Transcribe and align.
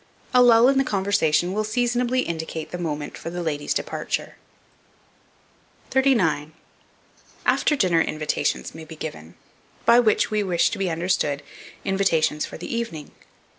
A 0.33 0.41
lull 0.41 0.67
in 0.67 0.79
the 0.79 0.83
conversation 0.83 1.53
will 1.53 1.63
seasonably 1.63 2.21
indicate 2.21 2.71
the 2.71 2.79
moment 2.79 3.19
for 3.19 3.29
the 3.29 3.43
ladies' 3.43 3.71
departure. 3.75 4.35
39. 5.91 6.53
AFTER 7.45 7.75
DINNER 7.75 8.01
INVITATIONS 8.01 8.73
MAY 8.73 8.85
BE 8.85 8.95
GIVEN; 8.95 9.35
by 9.85 9.99
which 9.99 10.31
we 10.31 10.41
wish 10.41 10.71
to 10.71 10.79
be 10.79 10.89
understood, 10.89 11.43
invitations 11.85 12.47
for 12.47 12.57
the 12.57 12.75
evening. 12.75 13.11